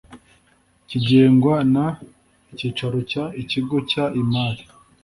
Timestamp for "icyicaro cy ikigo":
2.51-3.75